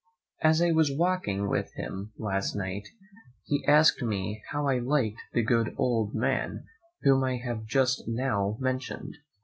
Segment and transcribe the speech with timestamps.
[0.41, 2.87] As I was walking with him last night,
[3.43, 5.75] he asked me how I liked the good
[6.15, 6.65] man
[7.03, 9.17] whom I have just now mentioned?